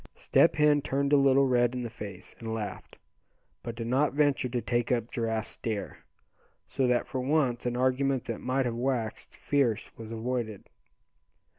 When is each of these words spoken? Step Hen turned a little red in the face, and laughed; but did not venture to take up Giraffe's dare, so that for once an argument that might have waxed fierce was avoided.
Step 0.15 0.55
Hen 0.55 0.81
turned 0.81 1.13
a 1.13 1.15
little 1.15 1.45
red 1.45 1.75
in 1.75 1.83
the 1.83 1.89
face, 1.91 2.35
and 2.39 2.55
laughed; 2.55 2.97
but 3.61 3.75
did 3.75 3.85
not 3.85 4.13
venture 4.13 4.49
to 4.49 4.59
take 4.59 4.91
up 4.91 5.11
Giraffe's 5.11 5.57
dare, 5.57 5.99
so 6.67 6.87
that 6.87 7.05
for 7.05 7.21
once 7.21 7.67
an 7.67 7.77
argument 7.77 8.25
that 8.25 8.41
might 8.41 8.65
have 8.65 8.73
waxed 8.73 9.35
fierce 9.35 9.91
was 9.99 10.09
avoided. 10.09 10.63